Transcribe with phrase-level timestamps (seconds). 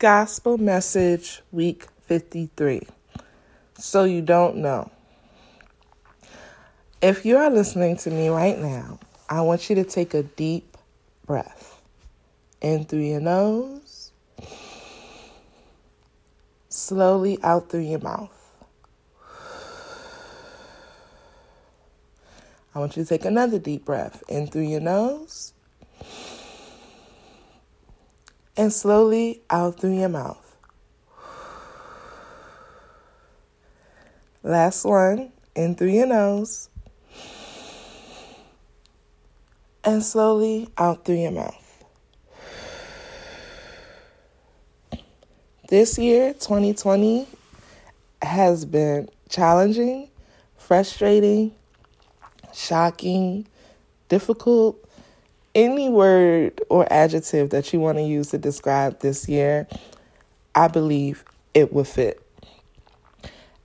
[0.00, 2.88] Gospel Message Week 53.
[3.74, 4.90] So you don't know.
[7.02, 10.78] If you are listening to me right now, I want you to take a deep
[11.26, 11.82] breath
[12.62, 14.12] in through your nose,
[16.70, 18.32] slowly out through your mouth.
[22.74, 25.52] I want you to take another deep breath in through your nose
[28.60, 30.54] and slowly out through your mouth.
[34.42, 36.68] Last one, in through your nose
[39.82, 41.84] and slowly out through your mouth.
[45.70, 47.26] This year, 2020,
[48.20, 50.10] has been challenging,
[50.58, 51.54] frustrating,
[52.52, 53.46] shocking,
[54.10, 54.76] difficult,
[55.54, 59.66] any word or adjective that you want to use to describe this year,
[60.54, 62.22] I believe it would fit.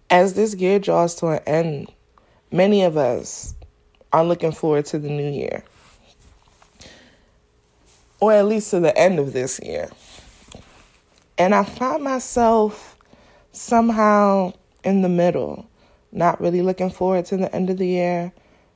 [0.09, 1.91] As this year draws to an end,
[2.51, 3.55] many of us
[4.13, 5.63] are looking forward to the new year,
[8.19, 9.89] or at least to the end of this year.
[11.37, 12.97] And I find myself
[13.51, 15.67] somehow in the middle,
[16.11, 18.31] not really looking forward to the end of the year,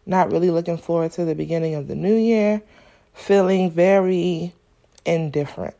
[0.06, 2.62] not really looking forward to the beginning of the new year,
[3.20, 4.54] feeling very
[5.06, 5.76] indifferent.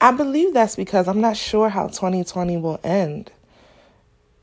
[0.00, 3.30] I believe that's because I'm not sure how 2020 will end.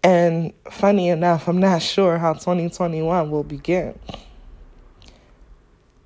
[0.03, 3.97] And funny enough, I'm not sure how 2021 will begin.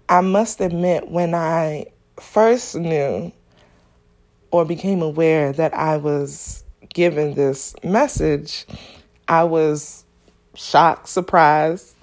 [0.07, 1.87] I must admit, when I
[2.19, 3.31] first knew
[4.51, 6.63] or became aware that I was
[6.93, 8.65] given this message,
[9.27, 10.05] I was
[10.55, 11.95] shocked, surprised,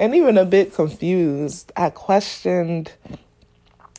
[0.00, 1.70] and even a bit confused.
[1.76, 2.92] I questioned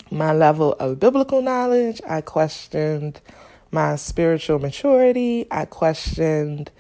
[0.10, 2.02] my level of biblical knowledge.
[2.10, 3.22] I questioned
[3.72, 5.46] my spiritual maturity.
[5.52, 6.72] I questioned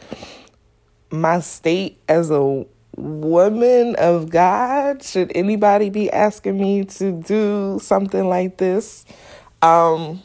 [1.12, 2.66] my state as a
[2.98, 5.04] woman of God.
[5.04, 9.06] Should anybody be asking me to do something like this?
[9.62, 10.24] Um,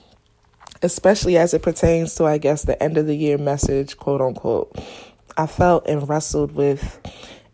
[0.82, 4.74] especially as it pertains to, I guess, the end of the year message, quote unquote.
[5.36, 6.98] I felt and wrestled with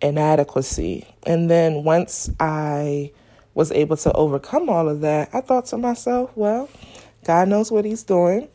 [0.03, 1.07] inadequacy.
[1.25, 3.13] And then once I
[3.55, 6.69] was able to overcome all of that, I thought to myself, well,
[7.25, 8.49] God knows what He's doing.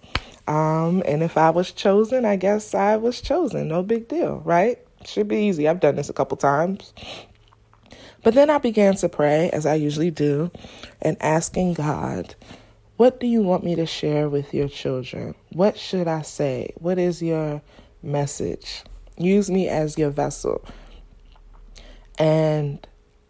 [0.48, 3.68] Um, and if I was chosen, I guess I was chosen.
[3.68, 4.80] No big deal, right?
[5.06, 5.68] Should be easy.
[5.68, 6.94] I've done this a couple times.
[8.24, 10.52] But then I began to pray, as I usually do,
[11.02, 12.36] and asking God,
[12.98, 15.36] what do you want me to share with your children?
[15.52, 16.74] What should I say?
[16.78, 17.62] What is your
[18.02, 18.84] message?
[19.18, 20.66] Use me as your vessel.
[22.18, 22.86] And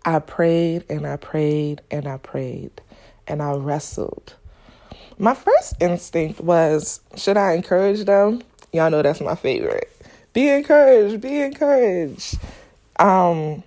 [0.06, 2.82] I prayed and I prayed and I prayed
[3.28, 4.36] and I wrestled.
[5.18, 8.42] My first instinct was should I encourage them?
[8.72, 9.92] Y'all know that's my favorite.
[10.34, 12.38] Be encouraged, be encouraged.
[13.00, 13.64] Um,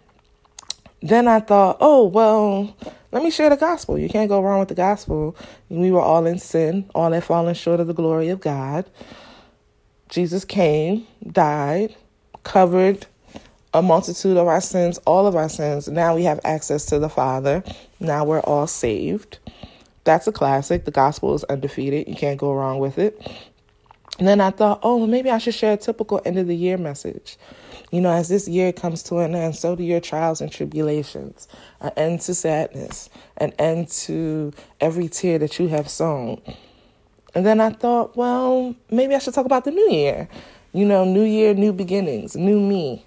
[1.02, 2.76] then I thought, oh, well,
[3.12, 3.98] let me share the gospel.
[3.98, 5.36] You can't go wrong with the gospel.
[5.68, 8.88] We were all in sin, all had fallen short of the glory of God.
[10.08, 11.96] Jesus came, died,
[12.44, 13.06] covered
[13.72, 15.88] a multitude of our sins, all of our sins.
[15.88, 17.62] Now we have access to the Father.
[18.00, 19.38] Now we're all saved.
[20.04, 20.84] That's a classic.
[20.84, 22.08] The gospel is undefeated.
[22.08, 23.20] You can't go wrong with it.
[24.18, 26.76] And then I thought, oh, maybe I should share a typical end of the year
[26.76, 27.38] message.
[27.90, 31.48] You know, as this year comes to an end, so do your trials and tribulations,
[31.80, 36.40] an end to sadness, an end to every tear that you have sown.
[37.34, 40.28] And then I thought, well, maybe I should talk about the new year.
[40.72, 43.04] You know, new year, new beginnings, new me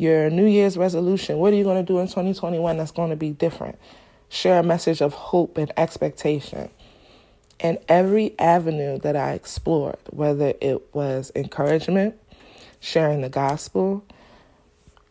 [0.00, 1.36] your New Year's resolution.
[1.36, 3.78] What are you going to do in 2021 that's going to be different?
[4.30, 6.70] Share a message of hope and expectation.
[7.60, 12.14] And every avenue that I explored, whether it was encouragement,
[12.80, 14.02] sharing the gospel,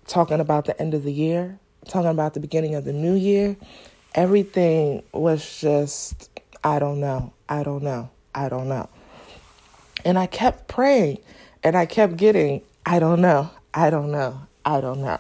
[0.08, 3.56] talking about the end of the year, talking about the beginning of the new year,
[4.16, 6.32] everything was just,
[6.64, 8.90] I don't know, I don't know, I don't know.
[10.04, 11.20] And I kept praying
[11.62, 15.18] and I kept getting, I don't know, I don't know, I don't know.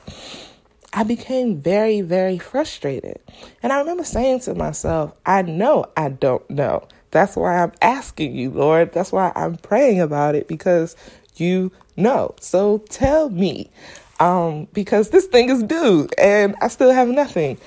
[0.93, 3.19] I became very, very frustrated.
[3.63, 6.87] And I remember saying to myself, I know I don't know.
[7.09, 8.93] That's why I'm asking you, Lord.
[8.93, 10.95] That's why I'm praying about it because
[11.35, 12.35] you know.
[12.39, 13.71] So tell me.
[14.19, 17.57] Um, because this thing is due and I still have nothing.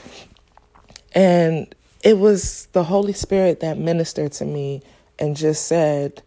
[1.15, 1.75] And
[2.05, 4.83] it was the Holy Spirit that ministered to me
[5.19, 6.23] and just said,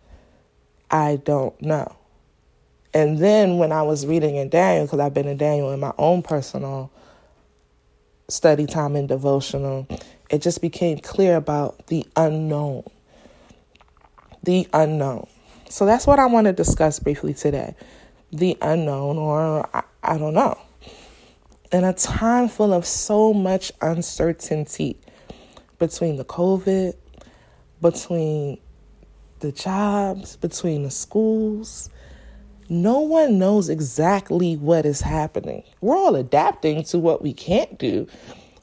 [0.91, 1.95] I don't know.
[2.95, 5.93] And then when I was reading in Daniel, because I've been in Daniel in my
[5.99, 6.91] own personal
[8.29, 9.87] study time and devotional,
[10.31, 12.83] it just became clear about the unknown.
[14.43, 15.27] the unknown.
[15.69, 17.75] So that's what I want to discuss briefly today.
[18.31, 20.57] The unknown, or I, I don't know.
[21.71, 24.97] In a time full of so much uncertainty
[25.79, 26.95] between the COVID,
[27.81, 28.59] between
[29.39, 31.89] the jobs, between the schools,
[32.69, 35.63] no one knows exactly what is happening.
[35.81, 38.07] We're all adapting to what we can't do.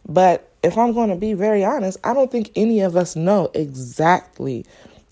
[0.08, 3.50] But if I'm going to be very honest, I don't think any of us know
[3.54, 4.66] exactly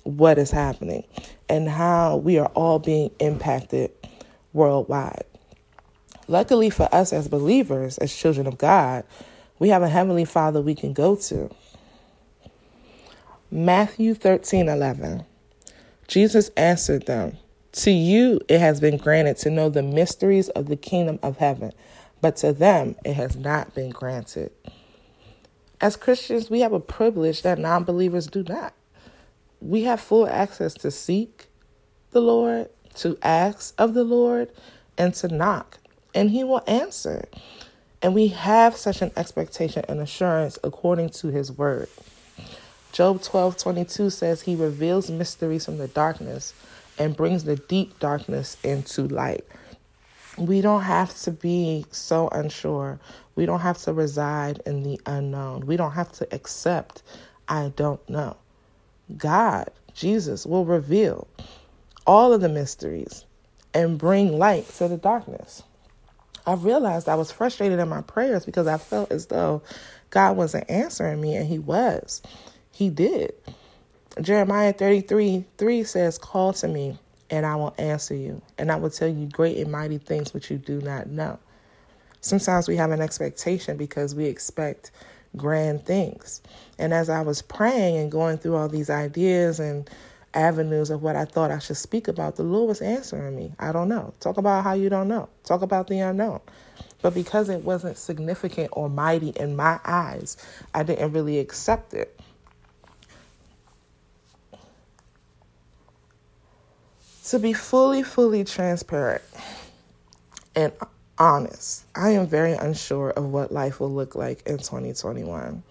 [0.05, 1.05] what is happening
[1.49, 3.93] and how we are all being impacted
[4.53, 5.25] worldwide.
[6.29, 9.05] Luckily for us as believers, as children of God,
[9.59, 11.51] we have a heavenly Father we can go to.
[13.51, 15.25] Matthew 13 11.
[16.07, 17.37] Jesus answered them,
[17.73, 21.73] To you it has been granted to know the mysteries of the kingdom of heaven,
[22.21, 24.51] but to them it has not been granted.
[25.81, 28.75] As Christians, we have a privilege that non believers do not
[29.61, 31.47] we have full access to seek
[32.11, 34.51] the Lord, to ask of the Lord,
[34.97, 35.79] and to knock,
[36.15, 37.27] and He will answer.
[38.03, 41.89] And we have such an expectation and assurance according to His word.
[42.93, 46.55] Job 12 22 says, He reveals mysteries from the darkness
[47.01, 49.45] and brings the deep darkness into light.
[50.37, 53.01] We don't have to be so unsure.
[53.35, 55.67] We don't have to reside in the unknown.
[55.67, 57.03] We don't have to accept,
[57.49, 58.37] I don't know.
[59.17, 61.27] God, Jesus, will reveal
[62.07, 63.25] all of the mysteries
[63.73, 65.63] and bring light to the darkness.
[66.47, 69.63] I realized I was frustrated in my prayers because I felt as though
[70.11, 72.21] God wasn't answering me, and He was.
[72.73, 73.33] He did.
[74.21, 76.99] Jeremiah 33 3 says, Call to me,
[77.31, 80.51] and I will answer you, and I will tell you great and mighty things which
[80.51, 81.39] you do not know.
[82.21, 84.91] Sometimes we have an expectation because we expect
[85.37, 86.43] grand things.
[86.79, 89.89] And as I was praying and going through all these ideas and
[90.35, 93.55] avenues of what I thought I should speak about, the Lord was answering me.
[93.59, 94.13] I don't know.
[94.21, 95.31] Talk about how you don't know.
[95.45, 96.41] Talk about the unknown.
[97.01, 100.37] But because it wasn't significant or mighty in my eyes,
[100.75, 102.21] I didn't really accept it.
[107.31, 109.23] To be fully, fully transparent
[110.57, 110.73] and
[111.17, 115.63] honest, I am very unsure of what life will look like in 2021.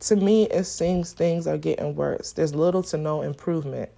[0.00, 2.32] To me, it seems things are getting worse.
[2.32, 3.88] There's little to no improvement.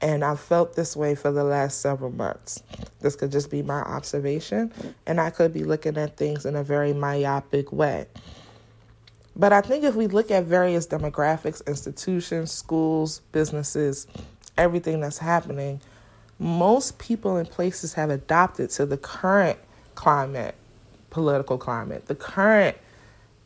[0.00, 2.60] And I've felt this way for the last several months.
[2.98, 4.72] This could just be my observation,
[5.06, 8.08] and I could be looking at things in a very myopic way.
[9.36, 14.08] But I think if we look at various demographics, institutions, schools, businesses,
[14.58, 15.80] everything that's happening,
[16.40, 19.58] most people and places have adopted to the current
[19.94, 20.54] climate,
[21.10, 22.78] political climate, the current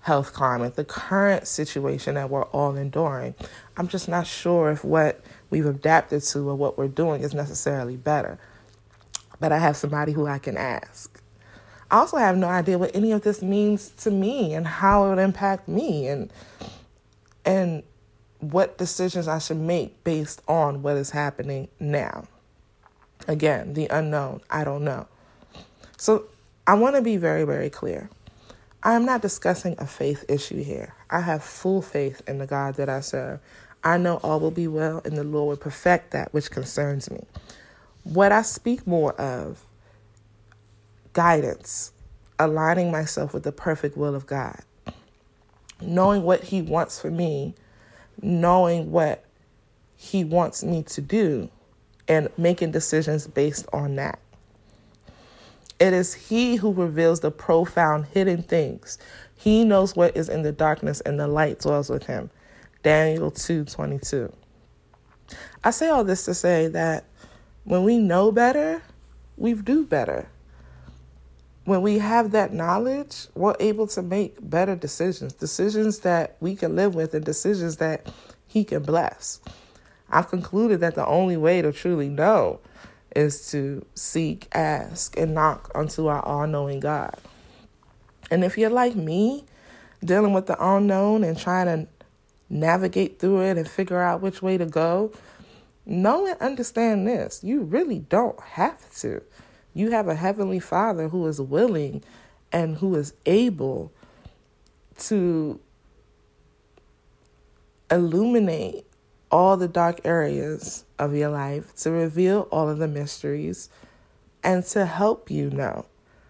[0.01, 3.35] health climate, the current situation that we're all enduring.
[3.77, 5.21] I'm just not sure if what
[5.51, 8.39] we've adapted to or what we're doing is necessarily better.
[9.41, 11.21] But I have somebody who I can ask.
[11.91, 15.09] I also have no idea what any of this means to me and how it
[15.11, 16.33] would impact me and
[17.45, 17.83] and
[18.41, 22.25] what decisions I should make based on what is happening now.
[23.27, 24.41] Again, the unknown.
[24.51, 25.07] I don't know.
[25.97, 26.27] So
[26.67, 28.11] I want to be very, very clear.
[28.83, 30.95] I am not discussing a faith issue here.
[31.09, 33.41] I have full faith in the God that I serve.
[33.83, 37.25] I know all will be well and the Lord will perfect that which concerns me.
[38.03, 39.65] What I speak more of
[41.15, 41.93] guidance,
[42.39, 44.61] aligning myself with the perfect will of God,
[45.81, 47.55] knowing what He wants for me,
[48.21, 49.25] knowing what
[49.97, 51.51] He wants me to do,
[52.09, 54.19] and making decisions based on that.
[55.81, 58.99] It is He who reveals the profound hidden things.
[59.37, 62.31] He knows what is in the darkness, and the light dwells with Him.
[62.83, 64.33] Daniel 2 22.
[65.65, 67.05] I say all this to say that
[67.65, 68.83] when we know better,
[69.37, 70.29] we do better.
[71.65, 76.77] When we have that knowledge, we're able to make better decisions, decisions that we can
[76.77, 78.13] live with, and decisions that
[78.47, 79.41] He can bless.
[80.15, 82.61] I've concluded that the only way to truly know
[83.17, 87.19] is to seek, ask, and knock unto our all knowing God.
[88.31, 89.45] And if you're like me,
[90.05, 91.89] dealing with the unknown and trying to
[92.49, 95.13] navigate through it and figure out which way to go,
[95.85, 97.43] know and understand this.
[97.43, 99.21] You really don't have to.
[99.75, 102.05] You have a heavenly Father who is willing
[102.53, 103.93] and who is able
[104.99, 105.59] to
[107.91, 108.87] illuminate
[109.35, 113.69] all the dark areas of your life, to reveal all of the mysteries,
[114.45, 115.85] and to help you know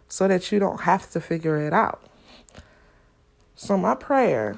[0.09, 2.03] so that you don't have to figure it out.
[3.55, 4.57] So, my prayer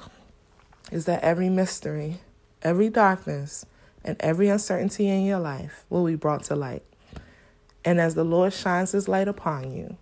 [0.93, 2.21] is that every mystery,
[2.61, 3.65] every darkness,
[4.05, 6.83] and every uncertainty in your life will be brought to light.
[7.83, 9.97] And as the Lord shines his light upon you,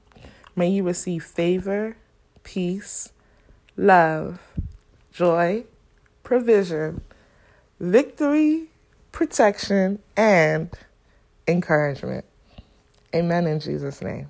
[0.56, 1.98] may you receive favor,
[2.44, 3.12] peace,
[3.76, 4.40] love,
[5.12, 5.64] joy,
[6.22, 7.02] provision,
[7.80, 8.70] victory,
[9.12, 10.70] protection, and
[11.48, 12.26] encouragement.
[13.14, 14.30] Amen in Jesus' name.